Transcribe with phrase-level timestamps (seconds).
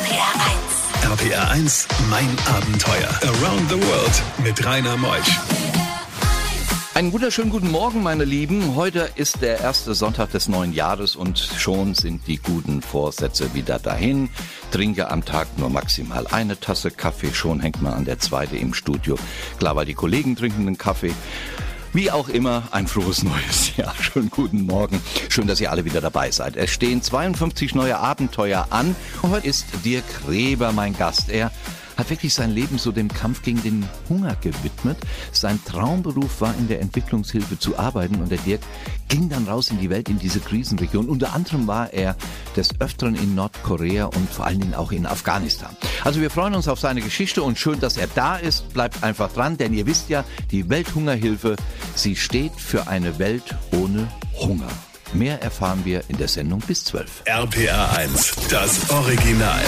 [0.00, 1.20] RPR 1.
[1.20, 3.10] RPR 1, mein Abenteuer.
[3.22, 5.38] Around the World mit Rainer Meusch.
[6.94, 8.76] Einen wunderschönen guten Morgen, meine Lieben.
[8.76, 13.78] Heute ist der erste Sonntag des neuen Jahres und schon sind die guten Vorsätze wieder
[13.78, 14.30] dahin.
[14.70, 18.72] Trinke am Tag nur maximal eine Tasse Kaffee, schon hängt man an der zweite im
[18.72, 19.16] Studio.
[19.58, 21.12] Klar, weil die Kollegen trinken den Kaffee.
[21.92, 23.92] Wie auch immer, ein frohes neues Jahr.
[24.00, 25.02] Schönen guten Morgen.
[25.28, 26.54] Schön, dass ihr alle wieder dabei seid.
[26.54, 28.94] Es stehen 52 neue Abenteuer an.
[29.22, 31.30] Heute ist Dirk Reber mein Gast.
[31.30, 31.50] Er
[32.00, 34.96] hat wirklich sein Leben so dem Kampf gegen den Hunger gewidmet.
[35.32, 38.62] Sein Traumberuf war in der Entwicklungshilfe zu arbeiten und der Dirk
[39.08, 41.08] ging dann raus in die Welt, in diese Krisenregion.
[41.08, 42.16] Unter anderem war er
[42.56, 45.76] des Öfteren in Nordkorea und vor allen Dingen auch in Afghanistan.
[46.02, 48.72] Also wir freuen uns auf seine Geschichte und schön, dass er da ist.
[48.72, 51.56] Bleibt einfach dran, denn ihr wisst ja, die Welthungerhilfe,
[51.94, 54.08] sie steht für eine Welt ohne
[54.40, 54.70] Hunger.
[55.12, 57.24] Mehr erfahren wir in der Sendung bis 12.
[57.26, 59.60] RPR 1, das Original.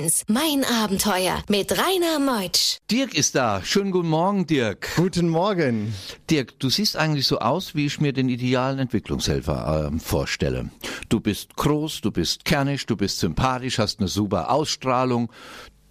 [0.00, 2.78] 1, mein Abenteuer mit Rainer Meutsch.
[2.90, 3.60] Dirk ist da.
[3.62, 4.88] Schönen guten Morgen, Dirk.
[4.96, 5.94] Guten Morgen.
[6.30, 10.70] Dirk, du siehst eigentlich so aus, wie ich mir den idealen Entwicklungshelfer äh, vorstelle.
[11.10, 15.30] Du bist groß, du bist kernig, du bist sympathisch, hast eine super Ausstrahlung.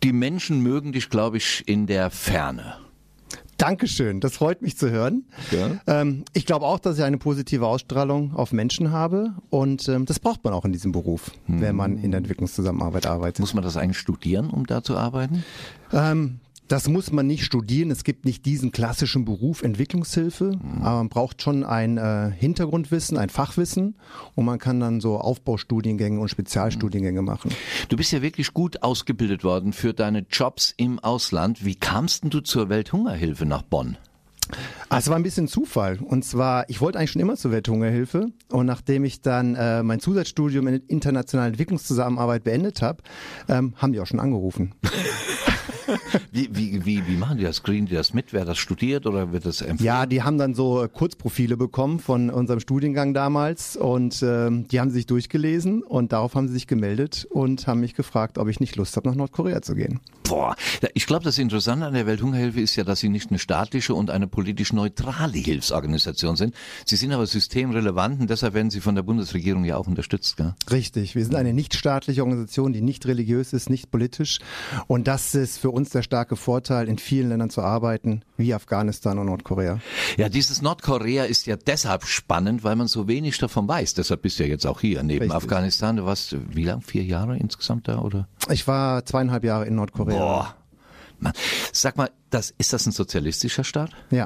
[0.01, 2.77] Die Menschen mögen dich, glaube ich, in der Ferne.
[3.59, 5.25] Dankeschön, das freut mich zu hören.
[5.51, 5.79] Ja.
[5.85, 10.19] Ähm, ich glaube auch, dass ich eine positive Ausstrahlung auf Menschen habe und ähm, das
[10.19, 13.41] braucht man auch in diesem Beruf, wenn man in der Entwicklungszusammenarbeit arbeitet.
[13.41, 15.43] Muss man das eigentlich studieren, um da zu arbeiten?
[15.91, 17.89] Ähm, das muss man nicht studieren.
[17.91, 23.29] Es gibt nicht diesen klassischen Beruf Entwicklungshilfe, aber man braucht schon ein äh, Hintergrundwissen, ein
[23.29, 23.95] Fachwissen
[24.35, 27.51] und man kann dann so Aufbaustudiengänge und Spezialstudiengänge machen.
[27.89, 31.65] Du bist ja wirklich gut ausgebildet worden für deine Jobs im Ausland.
[31.65, 33.97] Wie kamst denn du zur Welthungerhilfe nach Bonn?
[34.89, 35.99] Ah, Es war ein bisschen Zufall.
[36.03, 38.27] Und zwar, ich wollte eigentlich schon immer zur Welthungerhilfe.
[38.49, 43.03] Und nachdem ich dann äh, mein Zusatzstudium in internationaler Entwicklungszusammenarbeit beendet habe,
[43.47, 44.73] ähm, haben die auch schon angerufen.
[46.31, 47.63] Wie, wie, wie, wie machen die das?
[47.63, 48.33] Kriegen die das mit?
[48.33, 49.85] Wer das studiert oder wird das empfohlen?
[49.85, 54.79] Ja, die haben dann so äh, Kurzprofile bekommen von unserem Studiengang damals und ähm, die
[54.79, 58.59] haben sich durchgelesen und darauf haben sie sich gemeldet und haben mich gefragt, ob ich
[58.59, 59.99] nicht Lust habe, nach Nordkorea zu gehen.
[60.23, 60.55] Boah,
[60.93, 64.11] ich glaube, das Interessante an der Welthungerhilfe ist ja, dass sie nicht eine staatliche und
[64.11, 66.53] eine politisch neutrale Hilfsorganisation sind.
[66.85, 70.37] Sie sind aber systemrelevant und deshalb werden sie von der Bundesregierung ja auch unterstützt.
[70.37, 70.53] Gell?
[70.69, 74.37] Richtig, wir sind eine nichtstaatliche Organisation, die nicht religiös ist, nicht politisch
[74.85, 79.17] und das ist für uns der starke Vorteil, in vielen Ländern zu arbeiten, wie Afghanistan
[79.17, 79.79] und Nordkorea.
[80.17, 83.93] Ja, dieses Nordkorea ist ja deshalb spannend, weil man so wenig davon weiß.
[83.93, 85.37] Deshalb bist du ja jetzt auch hier neben Richtig.
[85.37, 85.95] Afghanistan.
[85.95, 86.81] Du warst wie lang?
[86.81, 88.27] Vier Jahre insgesamt da oder?
[88.49, 90.17] Ich war zweieinhalb Jahre in Nordkorea.
[90.17, 90.55] Boah.
[91.19, 91.33] Mann.
[91.71, 93.91] Sag mal, das, ist das ein sozialistischer Staat?
[94.11, 94.25] Ja.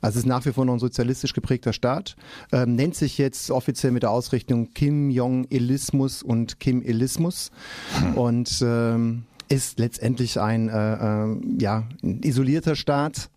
[0.00, 2.16] Also es ist nach wie vor noch ein sozialistisch geprägter Staat,
[2.52, 7.50] ähm, nennt sich jetzt offiziell mit der Ausrichtung Kim Jong-Ilismus und Kim-Ilismus
[8.14, 13.30] und ähm, ist letztendlich ein, äh, äh, ja, ein isolierter Staat,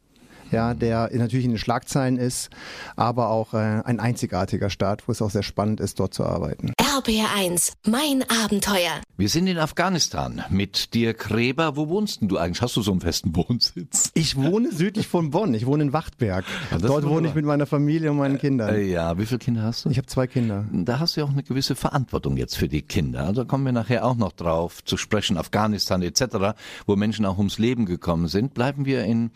[0.52, 2.50] ja, der natürlich in den Schlagzeilen ist,
[2.96, 6.74] aber auch äh, ein einzigartiger Staat, wo es auch sehr spannend ist, dort zu arbeiten.
[7.00, 9.00] RPR 1, mein Abenteuer.
[9.16, 11.78] Wir sind in Afghanistan mit Dirk Reber.
[11.78, 12.62] Wo wohnst denn du eigentlich?
[12.62, 14.12] Hast du so einen festen Wohnsitz?
[14.16, 16.44] Ich wohne südlich von Bonn, ich wohne in Wachtberg.
[16.70, 18.76] das ist Dort wohne ich mit meiner Familie und meinen Kindern.
[18.76, 19.90] Äh, ja, wie viele Kinder hast du?
[19.90, 20.66] Ich habe zwei Kinder.
[20.74, 23.26] Da hast du ja auch eine gewisse Verantwortung jetzt für die Kinder.
[23.26, 27.60] Also kommen wir nachher auch noch drauf zu sprechen, Afghanistan etc., wo Menschen auch ums
[27.60, 28.54] Leben gekommen sind.
[28.54, 29.32] Bleiben wir in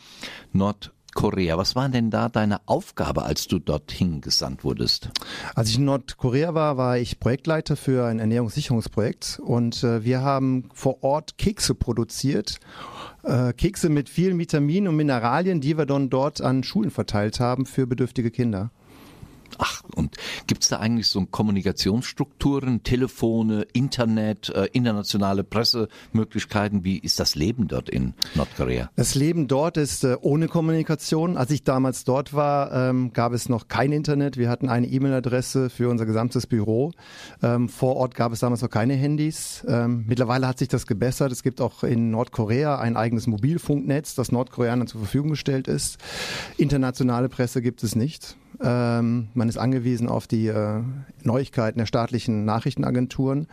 [1.14, 1.58] Nordkorea.
[1.58, 5.10] Was war denn da deine Aufgabe, als du dorthin gesandt wurdest?
[5.56, 10.70] Als ich in Nordkorea war, war ich Projektleiter für ein Ernährungssicherungsprojekt und äh, wir haben
[10.74, 12.60] vor Ort Kekse produziert.
[13.24, 17.66] Äh, Kekse mit vielen Vitaminen und Mineralien, die wir dann dort an Schulen verteilt haben
[17.66, 18.72] für bedürftige Kinder.
[19.58, 26.84] Ach, und gibt's da eigentlich so Kommunikationsstrukturen, Telefone, Internet, äh, internationale Pressemöglichkeiten?
[26.84, 28.90] Wie ist das Leben dort in Nordkorea?
[28.96, 31.38] Das Leben dort ist äh, ohne Kommunikation.
[31.38, 34.38] Als ich damals dort war, ähm, gab es noch kein Internet.
[34.38, 36.92] Wir hatten eine E-Mail-Adresse für unser gesamtes Büro.
[37.42, 39.64] Ähm, vor Ort gab es damals noch keine Handys.
[39.68, 41.32] Ähm, mittlerweile hat sich das gebessert.
[41.32, 45.98] Es gibt auch in Nordkorea ein eigenes Mobilfunknetz, das Nordkoreanern zur Verfügung gestellt ist.
[46.58, 48.36] Internationale Presse gibt es nicht.
[48.62, 50.82] Ähm, man ist angewiesen auf die äh,
[51.24, 53.48] Neuigkeiten der staatlichen Nachrichtenagenturen.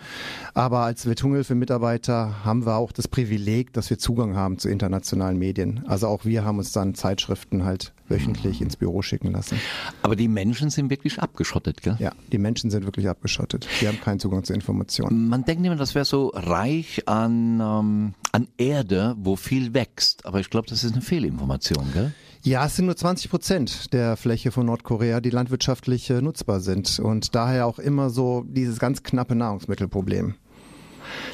[0.55, 5.85] Aber als Welthungerhilfe-Mitarbeiter haben wir auch das Privileg, dass wir Zugang haben zu internationalen Medien.
[5.87, 9.59] Also auch wir haben uns dann Zeitschriften halt wöchentlich ins Büro schicken lassen.
[10.03, 11.97] Aber die Menschen sind wirklich abgeschottet, gell?
[11.99, 13.69] Ja, die Menschen sind wirklich abgeschottet.
[13.81, 15.29] Die haben keinen Zugang zu Informationen.
[15.29, 20.27] Man denkt immer, das wäre so reich an, ähm, an Erde, wo viel wächst.
[20.27, 22.13] Aber ich glaube, das ist eine Fehlinformation, gell?
[22.43, 26.99] Ja, es sind nur 20 Prozent der Fläche von Nordkorea, die landwirtschaftlich äh, nutzbar sind
[26.99, 30.35] und daher auch immer so dieses ganz knappe Nahrungsmittelproblem.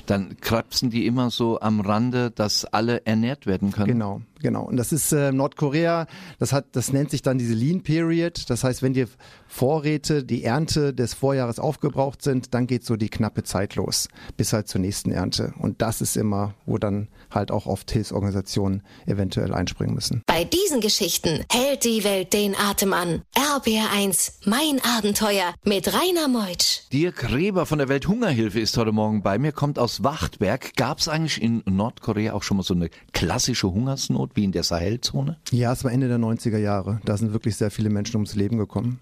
[0.07, 3.93] Dann krapsen die immer so am Rande, dass alle ernährt werden können.
[3.93, 4.65] Genau, genau.
[4.65, 6.07] Und das ist äh, Nordkorea,
[6.39, 8.49] das hat, das nennt sich dann diese Lean Period.
[8.49, 9.07] Das heißt, wenn die
[9.49, 14.53] Vorräte, die Ernte des Vorjahres aufgebraucht sind, dann geht so die knappe Zeit los, bis
[14.53, 15.55] halt zur nächsten Ernte.
[15.59, 20.23] Und das ist immer, wo dann halt auch oft Hilfsorganisationen eventuell einspringen müssen.
[20.27, 23.23] Bei diesen Geschichten hält die Welt den Atem an.
[23.35, 26.83] RBR1, mein Abenteuer mit Rainer Meutsch.
[26.93, 30.75] Dirk Reber von der Welthungerhilfe ist heute Morgen bei mir, kommt aus Wachtberg.
[30.77, 34.63] Gab es eigentlich in Nordkorea auch schon mal so eine klassische Hungersnot wie in der
[34.63, 35.37] Sahelzone?
[35.51, 37.01] Ja, es war Ende der 90er Jahre.
[37.05, 39.01] Da sind wirklich sehr viele Menschen ums Leben gekommen.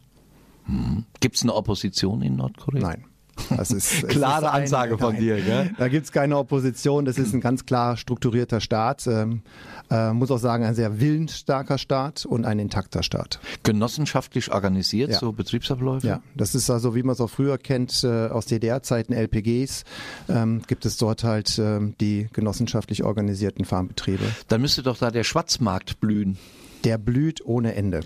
[1.20, 2.80] Gibt es eine Opposition in Nordkorea?
[2.82, 3.04] Nein.
[3.50, 5.20] Das ist, es Klare ist ein- Ansage von nein.
[5.22, 5.70] dir, gell?
[5.76, 7.04] Da gibt's keine Opposition.
[7.04, 9.06] Das ist ein ganz klar strukturierter Staat.
[9.06, 9.42] Ähm,
[9.90, 13.38] äh, muss auch sagen, ein sehr willensstarker Staat und ein intakter Staat.
[13.62, 15.18] Genossenschaftlich organisiert, Ja.
[15.18, 16.06] so Betriebsabläufe?
[16.06, 19.84] Ja, das ist also, wie man es auch früher kennt, äh, aus DDR-Zeiten LPGs,
[20.28, 24.24] ähm, gibt es dort halt ähm, die genossenschaftlich organisierten Farmbetriebe.
[24.48, 26.38] Dann müsste doch da der Schwarzmarkt blühen.
[26.84, 28.00] Der blüht ohne Ende.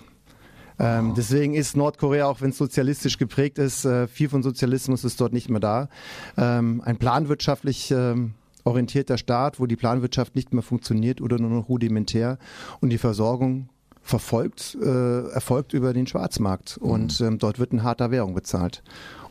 [0.81, 5.19] Ähm, deswegen ist Nordkorea, auch wenn es sozialistisch geprägt ist, äh, viel von Sozialismus ist
[5.19, 5.89] dort nicht mehr da.
[6.37, 8.33] Ähm, ein planwirtschaftlich ähm,
[8.69, 12.37] orientierter Staat, wo die Planwirtschaft nicht mehr funktioniert oder nur noch rudimentär
[12.79, 13.69] und die Versorgung
[14.01, 18.83] verfolgt, äh, erfolgt über den Schwarzmarkt und ähm, dort wird in harter Währung bezahlt.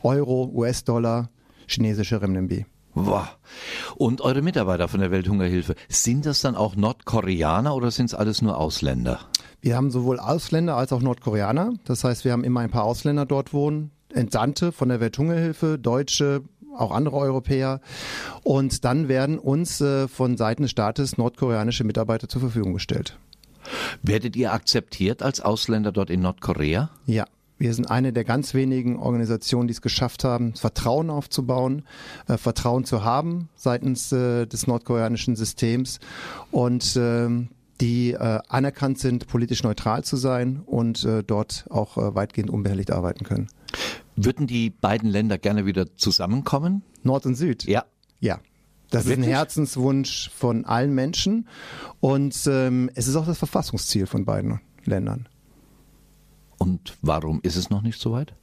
[0.03, 1.29] Euro, US-Dollar,
[1.67, 2.65] chinesische Renminbi.
[2.93, 3.37] Wow.
[3.95, 8.41] Und eure Mitarbeiter von der Welthungerhilfe, sind das dann auch Nordkoreaner oder sind es alles
[8.41, 9.19] nur Ausländer?
[9.61, 11.73] Wir haben sowohl Ausländer als auch Nordkoreaner.
[11.85, 16.41] Das heißt, wir haben immer ein paar Ausländer dort wohnen, Entsandte von der Welthungerhilfe, Deutsche,
[16.79, 17.81] auch andere Europäer.
[18.43, 23.17] Und dann werden uns äh, von Seiten des Staates nordkoreanische Mitarbeiter zur Verfügung gestellt.
[24.01, 26.89] Werdet ihr akzeptiert als Ausländer dort in Nordkorea?
[27.05, 27.25] Ja.
[27.61, 31.83] Wir sind eine der ganz wenigen Organisationen, die es geschafft haben, Vertrauen aufzubauen,
[32.29, 35.99] äh, Vertrauen zu haben seitens äh, des nordkoreanischen Systems
[36.51, 37.49] und ähm,
[37.81, 43.25] die äh, anerkannt sind, politisch neutral zu sein und äh, dort auch weitgehend unbehelligt arbeiten
[43.25, 43.49] können.
[44.21, 46.83] Würden die beiden Länder gerne wieder zusammenkommen?
[47.03, 47.63] Nord und Süd?
[47.63, 47.85] Ja.
[48.19, 48.39] Ja.
[48.89, 49.27] Das ist Wirklich?
[49.27, 51.47] ein Herzenswunsch von allen Menschen
[51.99, 55.29] und ähm, es ist auch das Verfassungsziel von beiden Ländern.
[56.57, 58.33] Und warum ist es noch nicht so weit?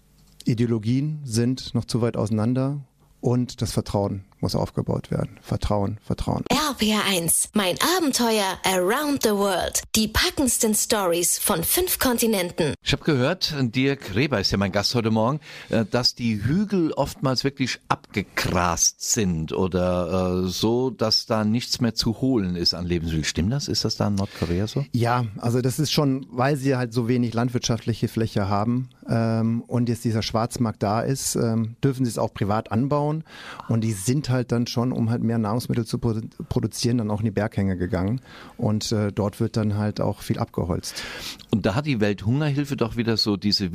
[0.45, 2.81] Ideologien sind noch zu weit auseinander
[3.21, 5.39] und das Vertrauen muss aufgebaut werden.
[5.43, 6.45] Vertrauen, Vertrauen.
[6.51, 9.83] RBR1, mein Abenteuer around the world.
[9.95, 12.75] Die packendsten Stories von fünf Kontinenten.
[12.83, 15.41] Ich habe gehört, Dirk Reber ist ja mein Gast heute Morgen,
[15.71, 21.95] äh, dass die Hügel oftmals wirklich abgegrast sind oder äh, so, dass da nichts mehr
[21.95, 23.25] zu holen ist an Lebensmitteln.
[23.25, 23.69] Stimmt das?
[23.69, 24.85] Ist das da in Nordkorea so?
[24.93, 29.89] Ja, also das ist schon, weil sie halt so wenig landwirtschaftliche Fläche haben ähm, und
[29.89, 33.25] jetzt dieser Schwarzmarkt da ist, ähm, dürfen sie es auch privat anbauen
[33.69, 37.21] und die sind halt dann schon, um halt mehr Nahrungsmittel zu produ produzieren, dann auch
[37.21, 38.21] in die Berghänge gegangen
[38.57, 41.03] und äh, dort wird dann halt auch viel abgeholzt.
[41.51, 43.73] Und da hat die Welthungerhilfe doch wieder so diese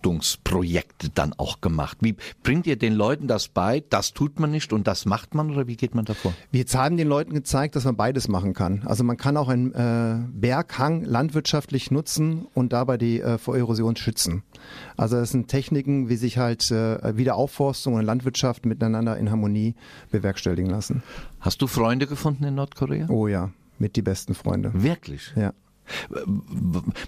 [0.00, 1.98] Wiederaufforstungsprojekte dann auch gemacht.
[2.00, 3.82] Wie bringt ihr den Leuten das bei?
[3.90, 6.32] Das tut man nicht und das macht man oder wie geht man davor?
[6.50, 8.82] Wir haben den Leuten gezeigt, dass man beides machen kann.
[8.86, 13.96] Also man kann auch einen äh, Berghang landwirtschaftlich nutzen und dabei die äh, vor Erosion
[13.96, 14.42] schützen.
[14.96, 19.74] Also das sind Techniken, wie sich halt äh, Wiederaufforstung und Landwirtschaft miteinander in Harmonie
[20.10, 21.02] bewerkstelligen lassen.
[21.40, 23.08] Hast du Freunde gefunden in Nordkorea?
[23.08, 24.70] Oh ja, mit die besten Freunde.
[24.74, 25.32] Wirklich?
[25.36, 25.52] Ja.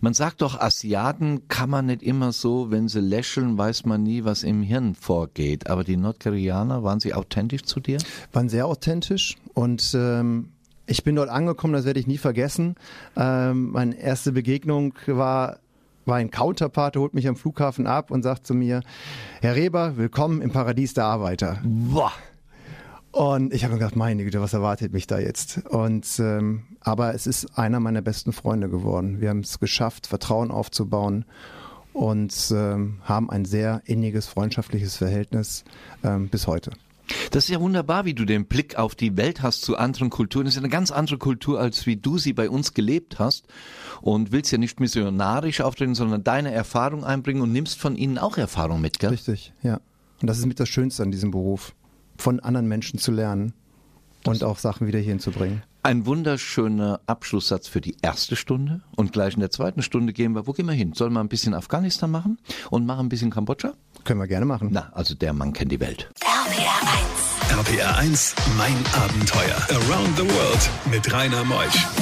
[0.01, 4.25] Man sagt doch, Asiaten kann man nicht immer so, wenn sie lächeln, weiß man nie,
[4.25, 5.69] was im Hirn vorgeht.
[5.69, 7.99] Aber die Nordkoreaner, waren sie authentisch zu dir?
[8.33, 10.49] waren sehr authentisch und ähm,
[10.87, 12.75] ich bin dort angekommen, das werde ich nie vergessen.
[13.17, 15.59] Ähm, meine erste Begegnung war
[16.05, 18.83] war ein Counterpart, der holt mich am Flughafen ab und sagt zu mir,
[19.41, 21.61] Herr Reber, willkommen im Paradies der Arbeiter.
[21.63, 22.13] Boah.
[23.13, 25.67] Und ich habe mir gedacht, meine Güte, was erwartet mich da jetzt?
[25.69, 29.21] Und ähm, aber es ist einer meiner besten Freunde geworden.
[29.21, 31.27] Wir haben es geschafft, Vertrauen aufzubauen
[31.93, 35.65] und ähm, haben ein sehr inniges freundschaftliches Verhältnis
[36.03, 36.73] ähm, bis heute.
[37.31, 40.47] Das ist ja wunderbar, wie du den Blick auf die Welt hast zu anderen Kulturen.
[40.47, 43.47] Das ist ja eine ganz andere Kultur, als wie du sie bei uns gelebt hast.
[44.01, 48.39] Und willst ja nicht missionarisch auftreten, sondern deine Erfahrung einbringen und nimmst von ihnen auch
[48.39, 49.11] Erfahrung mit, gell?
[49.11, 49.81] Richtig, ja.
[50.23, 51.75] Und das ist mit das Schönste an diesem Beruf,
[52.23, 53.53] von anderen Menschen zu lernen
[54.25, 55.63] und auch Sachen wieder hierhin zu bringen.
[55.83, 58.83] Ein wunderschöner Abschlusssatz für die erste Stunde.
[58.95, 60.93] Und gleich in der zweiten Stunde gehen wir, wo gehen wir hin?
[60.95, 62.39] Sollen wir ein bisschen Afghanistan machen
[62.71, 63.73] und machen ein bisschen Kambodscha?
[64.05, 64.69] Können wir gerne machen.
[64.71, 66.09] Na, also der Mann kennt die Welt.
[66.21, 67.59] RBR1.
[67.59, 69.57] RPR 1, mein Abenteuer.
[69.71, 72.02] Around the World mit Rainer Meusch.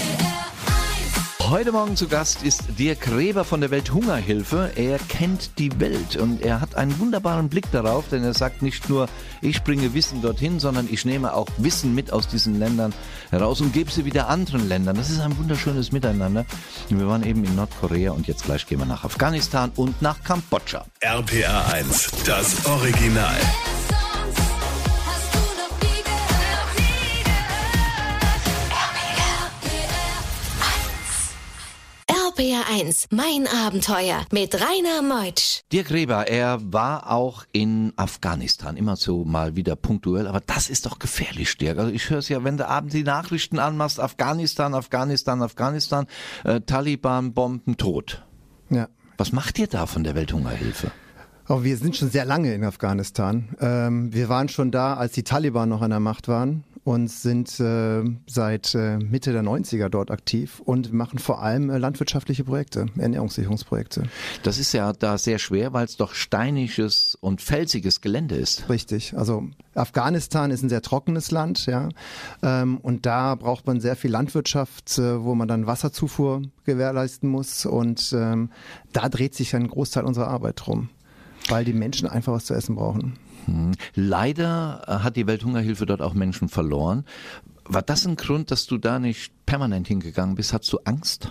[1.50, 4.70] Heute Morgen zu Gast ist Dirk Reber von der Welthungerhilfe.
[4.76, 8.88] Er kennt die Welt und er hat einen wunderbaren Blick darauf, denn er sagt nicht
[8.88, 9.08] nur,
[9.42, 12.94] ich bringe Wissen dorthin, sondern ich nehme auch Wissen mit aus diesen Ländern
[13.30, 14.94] heraus und gebe sie wieder anderen Ländern.
[14.94, 16.46] Das ist ein wunderschönes Miteinander.
[16.88, 20.84] Wir waren eben in Nordkorea und jetzt gleich gehen wir nach Afghanistan und nach Kambodscha.
[21.00, 23.40] RPA 1, das Original.
[32.90, 35.60] RPR1, mein Abenteuer mit Rainer Meutsch.
[35.72, 40.86] Dirk Reber, er war auch in Afghanistan, immer so mal wieder punktuell, aber das ist
[40.86, 41.78] doch gefährlich, Dirk.
[41.78, 46.06] Also ich höre es ja, wenn du abends die Nachrichten anmachst, Afghanistan, Afghanistan, Afghanistan,
[46.44, 48.24] äh, Taliban, Bomben, Tod.
[48.70, 48.88] Ja.
[49.16, 50.90] Was macht ihr da von der Welthungerhilfe?
[51.44, 53.56] Aber wir sind schon sehr lange in Afghanistan.
[53.60, 57.60] Ähm, wir waren schon da, als die Taliban noch an der Macht waren und sind
[57.60, 62.86] äh, seit äh, Mitte der 90er dort aktiv und machen vor allem äh, landwirtschaftliche Projekte,
[62.96, 64.04] Ernährungssicherungsprojekte.
[64.42, 68.68] Das ist ja da sehr schwer, weil es doch steiniges und felsiges Gelände ist.
[68.68, 69.16] Richtig.
[69.16, 71.90] Also Afghanistan ist ein sehr trockenes Land, ja.
[72.42, 77.66] Ähm, und da braucht man sehr viel Landwirtschaft, äh, wo man dann Wasserzufuhr gewährleisten muss.
[77.66, 78.50] Und ähm,
[78.92, 80.88] da dreht sich ein Großteil unserer Arbeit drum,
[81.48, 83.18] weil die Menschen einfach was zu essen brauchen.
[83.50, 83.72] Hm.
[83.94, 87.04] Leider äh, hat die Welthungerhilfe dort auch Menschen verloren.
[87.64, 90.52] War das ein Grund, dass du da nicht permanent hingegangen bist?
[90.52, 91.30] Hattest du Angst?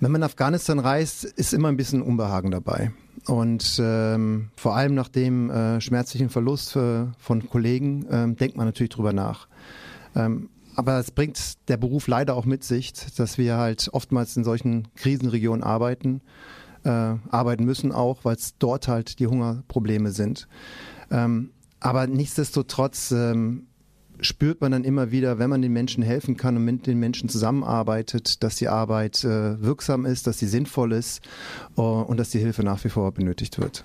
[0.00, 2.92] Wenn man nach Afghanistan reist, ist immer ein bisschen Unbehagen dabei.
[3.26, 8.66] Und ähm, vor allem nach dem äh, schmerzlichen Verlust äh, von Kollegen ähm, denkt man
[8.66, 9.48] natürlich drüber nach.
[10.14, 14.44] Ähm, aber es bringt der Beruf leider auch mit sich, dass wir halt oftmals in
[14.44, 16.20] solchen Krisenregionen arbeiten,
[16.84, 20.48] äh, arbeiten müssen auch, weil es dort halt die Hungerprobleme sind.
[21.10, 21.50] Ähm,
[21.80, 23.66] aber nichtsdestotrotz ähm,
[24.20, 27.28] spürt man dann immer wieder, wenn man den Menschen helfen kann und mit den Menschen
[27.28, 31.20] zusammenarbeitet, dass die Arbeit äh, wirksam ist, dass sie sinnvoll ist
[31.76, 33.82] äh, und dass die Hilfe nach wie vor benötigt wird.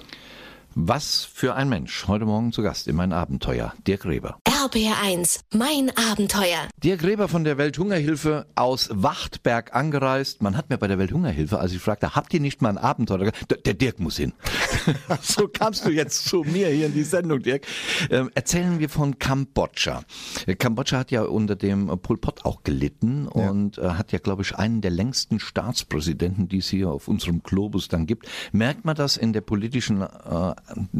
[0.75, 2.08] Was für ein Mensch.
[2.08, 3.74] Heute Morgen zu Gast in mein Abenteuer.
[3.88, 4.38] Dirk Reber.
[4.60, 6.68] RPR1, mein Abenteuer.
[6.84, 10.42] Dirk Reber von der Welthungerhilfe aus Wachtberg angereist.
[10.42, 13.32] Man hat mir bei der Welthungerhilfe, als ich fragte, habt ihr nicht mal ein Abenteuer?
[13.50, 14.34] Der, der Dirk muss hin.
[15.22, 17.66] so kamst du jetzt zu mir hier in die Sendung, Dirk.
[18.10, 20.04] Ähm, erzählen wir von Kambodscha.
[20.46, 23.50] Äh, Kambodscha hat ja unter dem Pol Pot auch gelitten Ja.
[23.50, 27.44] und äh, hat ja, glaube ich, einen der längsten Staatspräsidenten, die es hier auf unserem
[27.44, 28.28] Globus dann gibt.
[28.51, 30.54] Merkt man das in der politischen äh,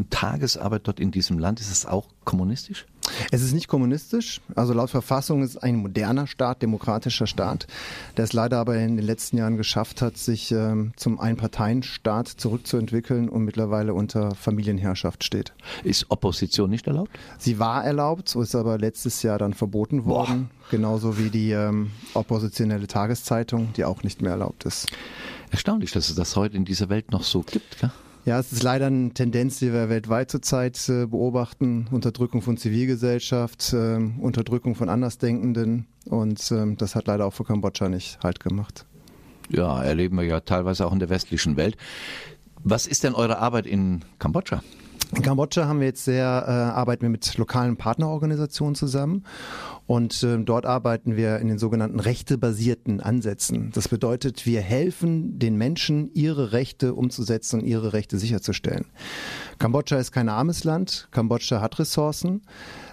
[0.08, 1.60] Tagesarbeit dort in diesem Land?
[1.60, 2.86] Ist es auch kommunistisch?
[3.30, 7.66] Es ist nicht kommunistisch, also laut Verfassung ist es ein moderner Staat, demokratischer Staat,
[8.16, 13.28] der es leider aber in den letzten Jahren geschafft hat, sich ähm, zum Einparteienstaat zurückzuentwickeln
[13.28, 15.52] und mittlerweile unter Familienherrschaft steht.
[15.84, 17.10] Ist Opposition nicht erlaubt?
[17.38, 21.90] Sie war erlaubt, so ist aber letztes Jahr dann verboten worden, genauso wie die ähm,
[22.14, 24.88] oppositionelle Tageszeitung, die auch nicht mehr erlaubt ist.
[25.50, 27.80] Erstaunlich, dass es das heute in dieser Welt noch so gibt.
[27.80, 27.90] Gell?
[28.26, 31.88] Ja, es ist leider eine Tendenz, die wir weltweit zurzeit äh, beobachten.
[31.90, 37.88] Unterdrückung von Zivilgesellschaft, ähm, Unterdrückung von Andersdenkenden und ähm, das hat leider auch für Kambodscha
[37.88, 38.84] nicht halt gemacht.
[39.48, 41.76] Ja, erleben wir ja teilweise auch in der westlichen Welt.
[42.62, 44.62] Was ist denn eure Arbeit in Kambodscha?
[45.12, 49.24] In Kambodscha haben wir jetzt sehr, äh, arbeiten wir mit lokalen Partnerorganisationen zusammen
[49.86, 53.72] und ähm, dort arbeiten wir in den sogenannten rechtebasierten Ansätzen.
[53.74, 58.86] Das bedeutet, wir helfen den Menschen, ihre Rechte umzusetzen und ihre Rechte sicherzustellen.
[59.58, 61.08] Kambodscha ist kein armes Land.
[61.10, 62.42] Kambodscha hat Ressourcen.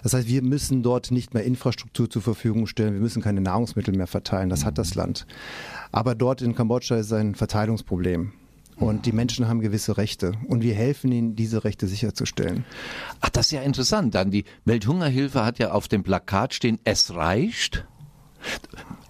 [0.02, 2.94] Das heißt, wir müssen dort nicht mehr Infrastruktur zur Verfügung stellen.
[2.94, 4.48] Wir müssen keine Nahrungsmittel mehr verteilen.
[4.48, 5.24] Das hat das Land.
[5.92, 8.32] Aber dort in Kambodscha ist ein Verteilungsproblem.
[8.78, 10.32] Und die Menschen haben gewisse Rechte.
[10.46, 12.64] Und wir helfen ihnen, diese Rechte sicherzustellen.
[13.20, 14.14] Ach, das ist ja interessant.
[14.14, 17.84] Dann die Welthungerhilfe hat ja auf dem Plakat stehen, es reicht.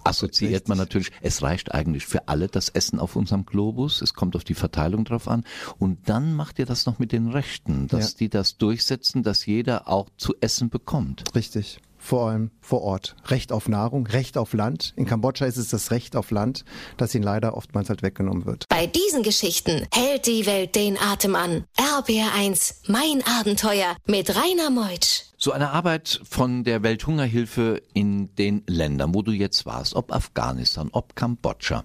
[0.03, 4.01] Assoziiert man natürlich, es reicht eigentlich für alle das Essen auf unserem Globus.
[4.01, 5.43] Es kommt auf die Verteilung drauf an.
[5.77, 8.17] Und dann macht ihr das noch mit den Rechten, dass Ja.
[8.19, 11.23] die das durchsetzen, dass jeder auch zu essen bekommt.
[11.35, 11.79] Richtig.
[11.99, 13.15] Vor allem vor Ort.
[13.27, 14.93] Recht auf Nahrung, Recht auf Land.
[14.95, 16.63] In Kambodscha ist es das Recht auf Land,
[16.97, 18.65] das ihnen leider oftmals halt weggenommen wird.
[18.69, 21.65] Bei diesen Geschichten hält die Welt den Atem an.
[21.77, 25.23] RPR1, mein Abenteuer mit Rainer Meutsch.
[25.37, 30.89] So eine Arbeit von der Welthungerhilfe in den Ländern, wo du jetzt warst, ob Afghanistan,
[30.91, 31.83] ob Kambodscha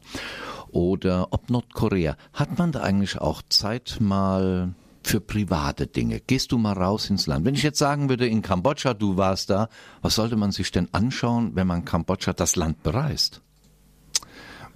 [0.70, 4.74] oder ob Nordkorea, hat man da eigentlich auch Zeit mal
[5.06, 6.20] für private Dinge?
[6.20, 7.44] Gehst du mal raus ins Land?
[7.44, 9.68] Wenn ich jetzt sagen würde, in Kambodscha, du warst da,
[10.02, 13.40] was sollte man sich denn anschauen, wenn man Kambodscha, das Land bereist?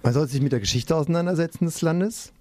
[0.03, 2.31] Man sollte sich mit der Geschichte auseinandersetzen des Landes.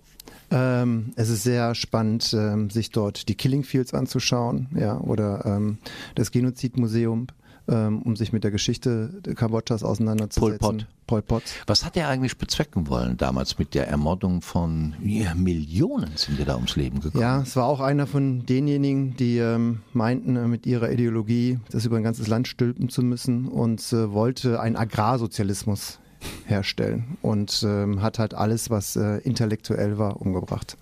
[0.51, 5.79] Ähm, es ist sehr spannend, ähm, sich dort die Killing Fields anzuschauen, ja, oder ähm,
[6.15, 7.27] das Genozidmuseum.
[7.69, 10.59] Ähm, um sich mit der Geschichte Kambodschas auseinanderzusetzen.
[10.59, 10.87] Pol Pot.
[11.07, 11.43] Pol Pot.
[11.67, 16.45] Was hat er eigentlich bezwecken wollen damals mit der Ermordung von ja, Millionen sind ja
[16.45, 17.23] da ums Leben gekommen?
[17.23, 21.85] Ja, es war auch einer von denjenigen, die ähm, meinten, äh, mit ihrer Ideologie das
[21.85, 25.99] über ein ganzes Land stülpen zu müssen und äh, wollte einen Agrarsozialismus
[26.47, 30.77] herstellen und ähm, hat halt alles, was äh, intellektuell war, umgebracht.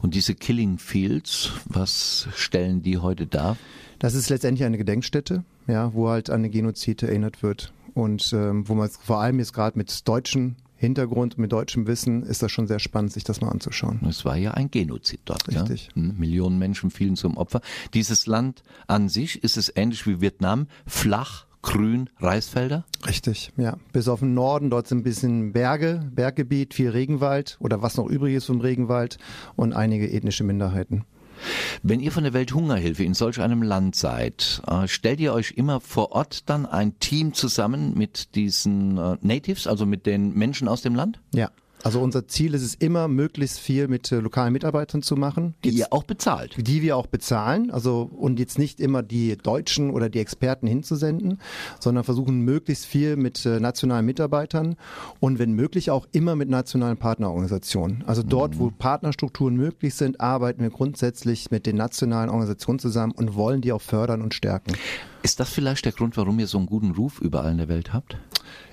[0.00, 3.56] Und diese Killing Fields, was stellen die heute dar?
[3.98, 8.68] Das ist letztendlich eine Gedenkstätte, ja, wo halt an den Genozid erinnert wird und ähm,
[8.68, 12.68] wo man vor allem jetzt gerade mit deutschem Hintergrund, mit deutschem Wissen, ist das schon
[12.68, 14.00] sehr spannend, sich das mal anzuschauen.
[14.08, 15.48] Es war ja ein Genozid dort.
[15.48, 15.88] Richtig.
[15.88, 15.94] Ja?
[15.94, 17.60] Hm, Millionen Menschen fielen zum Opfer.
[17.94, 22.84] Dieses Land an sich ist es ähnlich wie Vietnam, flach, grün, Reisfelder.
[23.06, 23.76] Richtig, ja.
[23.92, 28.06] Bis auf den Norden, dort sind ein bisschen Berge, Berggebiet, viel Regenwald oder was noch
[28.06, 29.18] übrig ist vom Regenwald
[29.56, 31.04] und einige ethnische Minderheiten.
[31.82, 35.80] Wenn ihr von der Welthungerhilfe in solch einem Land seid, äh, stellt ihr euch immer
[35.80, 40.82] vor Ort dann ein Team zusammen mit diesen äh, Natives, also mit den Menschen aus
[40.82, 41.50] dem Land, Ja.
[41.84, 45.54] Also unser Ziel ist es immer, möglichst viel mit äh, lokalen Mitarbeitern zu machen.
[45.64, 46.56] die Jetzt- ihr auch bezahlt?
[46.58, 51.38] die wir auch bezahlen, also und jetzt nicht immer die Deutschen oder die Experten hinzusenden,
[51.78, 54.76] sondern versuchen möglichst viel mit äh, nationalen Mitarbeitern
[55.20, 58.02] und wenn möglich auch immer mit nationalen Partnerorganisationen.
[58.06, 63.34] Also dort, wo Partnerstrukturen möglich sind, arbeiten wir grundsätzlich mit den nationalen Organisationen zusammen und
[63.34, 64.72] wollen die auch fördern und stärken.
[65.22, 67.92] Ist das vielleicht der Grund, warum ihr so einen guten Ruf überall in der Welt
[67.92, 68.16] habt?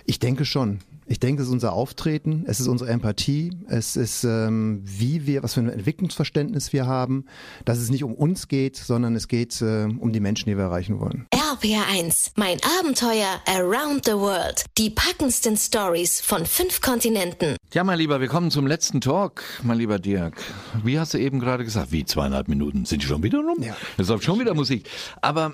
[0.05, 0.79] Ich denke schon.
[1.07, 5.43] Ich denke, es ist unser Auftreten, es ist unsere Empathie, es ist, ähm, wie wir,
[5.43, 7.25] was für ein Entwicklungsverständnis wir haben,
[7.63, 10.63] dass es nicht um uns geht, sondern es geht äh, um die Menschen, die wir
[10.63, 11.27] erreichen wollen.
[11.31, 14.65] RPR1, mein Abenteuer around the world.
[14.79, 17.55] Die packendsten Stories von fünf Kontinenten.
[17.71, 20.41] Ja, mein Lieber, wir kommen zum letzten Talk, mein lieber Dirk.
[20.83, 21.91] Wie hast du eben gerade gesagt?
[21.91, 22.85] Wie zweieinhalb Minuten?
[22.85, 23.62] Sind die schon wieder rum?
[23.62, 23.77] Ja.
[24.00, 24.89] Es läuft schon wieder Musik.
[25.21, 25.53] Aber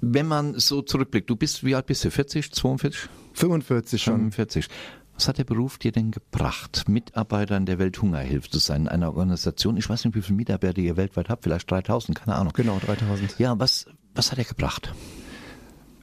[0.00, 2.10] wenn man so zurückblickt, du bist, wie alt bist du?
[2.10, 3.08] 40, 42?
[3.34, 4.14] 45 schon.
[4.16, 4.68] 45.
[5.14, 9.78] Was hat der Beruf dir denn gebracht, Mitarbeiter in der Welthungerhilfe zu sein, einer Organisation?
[9.78, 12.52] Ich weiß nicht, wie viele Mitarbeiter ihr weltweit habt, vielleicht 3000, keine Ahnung.
[12.54, 13.38] Genau, 3000.
[13.38, 14.92] Ja, was, was hat er gebracht?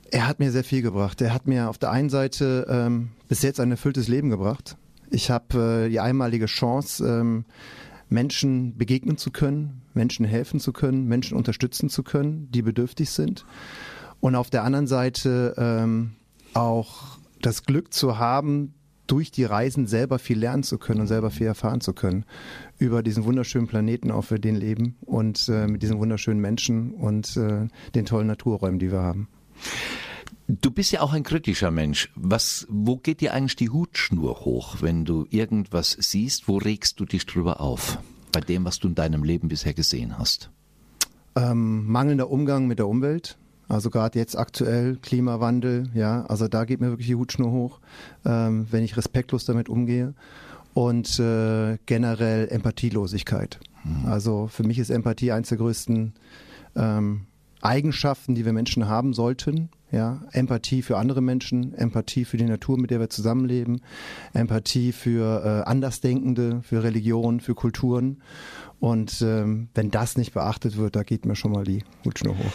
[0.09, 1.21] Er hat mir sehr viel gebracht.
[1.21, 4.77] Er hat mir auf der einen Seite ähm, bis jetzt ein erfülltes Leben gebracht.
[5.11, 7.45] Ich habe äh, die einmalige Chance, ähm,
[8.13, 13.45] Menschen begegnen zu können, Menschen helfen zu können, Menschen unterstützen zu können, die bedürftig sind.
[14.19, 16.13] Und auf der anderen Seite ähm,
[16.53, 18.75] auch das Glück zu haben,
[19.07, 22.23] durch die Reisen selber viel lernen zu können und selber viel erfahren zu können
[22.77, 27.35] über diesen wunderschönen Planeten, auf wir den leben und äh, mit diesen wunderschönen Menschen und
[27.35, 29.27] äh, den tollen Naturräumen, die wir haben.
[30.47, 32.11] Du bist ja auch ein kritischer Mensch.
[32.15, 36.47] Was, wo geht dir eigentlich die Hutschnur hoch, wenn du irgendwas siehst?
[36.47, 37.97] Wo regst du dich drüber auf?
[38.31, 40.49] Bei dem, was du in deinem Leben bisher gesehen hast.
[41.35, 46.79] Ähm, mangelnder Umgang mit der Umwelt, also gerade jetzt aktuell Klimawandel, ja, also da geht
[46.79, 47.79] mir wirklich die Hutschnur hoch,
[48.23, 50.13] ähm, wenn ich respektlos damit umgehe
[50.75, 53.59] und äh, generell Empathielosigkeit.
[54.05, 56.13] Also für mich ist Empathie eines der größten
[56.75, 57.21] ähm,
[57.61, 59.69] Eigenschaften, die wir Menschen haben sollten.
[59.93, 63.81] Ja, Empathie für andere Menschen, Empathie für die Natur, mit der wir zusammenleben,
[64.33, 68.23] Empathie für äh, Andersdenkende, für Religion, für Kulturen.
[68.79, 72.53] Und ähm, wenn das nicht beachtet wird, da geht mir schon mal die Hutschnur hoch.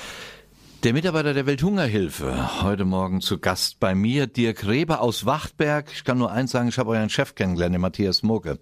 [0.84, 5.90] Der Mitarbeiter der Welthungerhilfe, heute Morgen zu Gast bei mir, Dirk Reber aus Wachtberg.
[5.92, 8.60] Ich kann nur eins sagen, ich habe euren Chef kennengelernt, den Matthias Moke.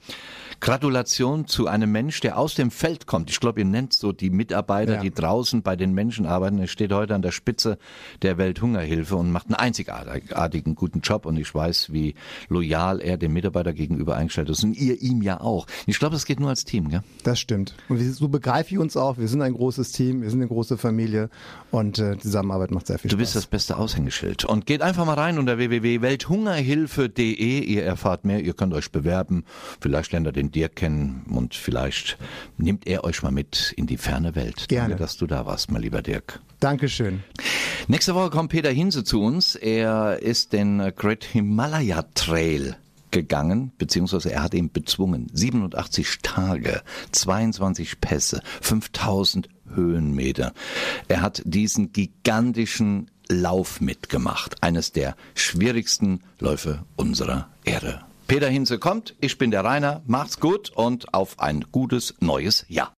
[0.61, 3.29] Gratulation zu einem Mensch, der aus dem Feld kommt.
[3.29, 5.01] Ich glaube, ihr nennt so die Mitarbeiter, Ja.
[5.03, 6.59] die draußen bei den Menschen arbeiten.
[6.59, 7.77] Er steht heute an der Spitze
[8.23, 11.27] der Welthungerhilfe und macht einen einzigartigen guten Job.
[11.27, 12.15] Und ich weiß, wie
[12.49, 14.65] loyal er dem Mitarbeiter gegenüber eingestellt ist.
[14.65, 15.67] Und ihr ihm ja auch.
[15.87, 17.03] Ich glaube, das geht nur als Team, gell?
[17.25, 17.75] Das stimmt.
[17.91, 19.19] Und so begreife ich uns auch.
[19.19, 21.29] Wir sind ein großes Team, wir sind eine große Familie
[21.71, 23.21] und äh, Zusammenarbeit macht sehr viel Du Spaß.
[23.21, 24.45] bist das beste Aushängeschild.
[24.45, 27.61] Und geht einfach mal rein unter www.welthungerhilfe.de.
[27.61, 29.45] Ihr erfahrt mehr, ihr könnt euch bewerben.
[29.81, 32.19] Vielleicht lernt ihr den Dirk kennen und vielleicht
[32.59, 34.69] nimmt er euch mal mit in die ferne Welt.
[34.69, 34.91] Gerne.
[34.91, 36.41] Danke, dass du da warst, mein lieber Dirk.
[36.61, 37.23] Dankeschön.
[37.89, 39.55] Nächste Woche kommt Peter Hinse zu uns.
[39.55, 42.77] Er ist den Great Himalaya Trail
[43.11, 45.29] gegangen, beziehungsweise er hat ihn bezwungen.
[45.33, 50.53] 87 Tage, 22 Pässe, 5000 Höhenmeter.
[51.09, 54.63] Er hat diesen gigantischen Lauf mitgemacht.
[54.63, 58.01] Eines der schwierigsten Läufe unserer Erde.
[58.27, 62.93] Peter Hinze kommt, ich bin der Rainer, macht's gut und auf ein gutes neues Jahr.